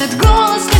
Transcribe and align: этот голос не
этот 0.00 0.18
голос 0.18 0.64
не 0.64 0.79